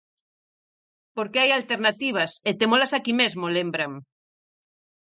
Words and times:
"Porque 1.15 1.39
hai 1.41 1.49
alternativas 1.53 2.31
e 2.49 2.51
témolas 2.59 2.91
aquí 2.93 3.13
mesmo", 3.21 3.45
lembran. 3.57 3.91